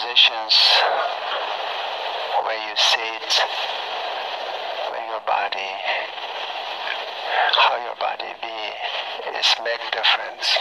[0.00, 0.56] positions
[2.44, 3.44] where you sit,
[4.88, 5.72] where your body,
[7.52, 10.56] how your body be, is make difference.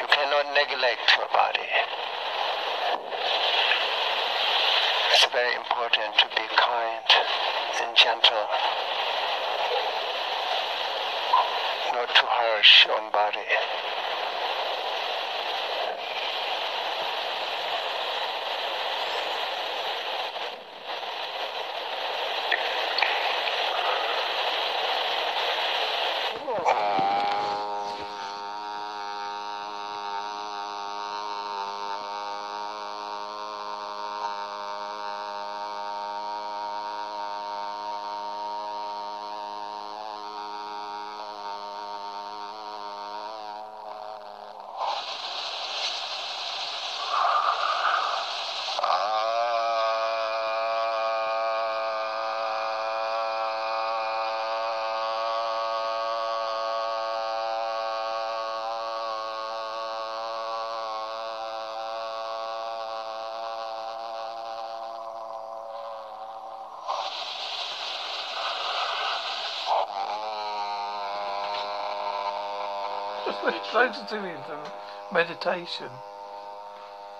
[0.00, 1.68] You cannot neglect your body.
[5.12, 7.04] It's very important to be kind
[7.82, 8.75] and gentle.
[11.96, 13.38] Not too harsh on body.
[26.66, 27.05] Trying oh.
[73.26, 74.72] To do it into
[75.12, 75.90] meditation.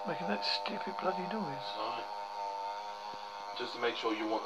[0.06, 1.66] Making that stupid bloody noise.
[1.78, 2.04] Right.
[3.58, 4.34] Just to make sure you want